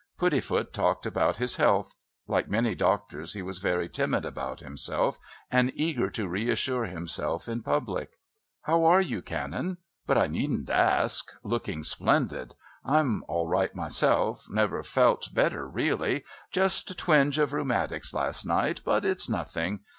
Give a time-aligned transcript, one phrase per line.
[0.17, 1.93] Puddifoot talked about his health;
[2.27, 5.19] like many doctors he was very timid about himself
[5.51, 8.17] and eager to reassure himself in public.
[8.63, 9.77] "How are you, Canon?
[10.07, 12.55] But I needn't ask looking splendid.
[12.83, 16.23] I'm all right myself never felt better really.
[16.49, 19.81] Just a twinge of rheumatics last night, but it's nothing.